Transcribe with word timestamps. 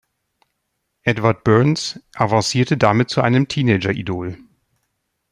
Edward 1.03 1.43
Byrnes 1.43 2.01
avancierte 2.15 2.75
damit 2.75 3.11
zu 3.11 3.21
einem 3.21 3.47
Teenager-Idol. 3.47 4.35